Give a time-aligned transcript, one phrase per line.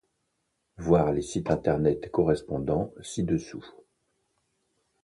[0.77, 3.63] Voir les sites internet correspondants ci-dessous.